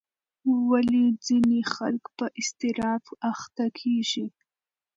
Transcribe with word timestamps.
ولې 0.69 1.03
ځینې 1.25 1.59
خلک 1.73 2.03
په 2.17 2.25
اضطراب 2.39 3.03
اخته 3.31 3.65
کېږي؟ 3.79 4.25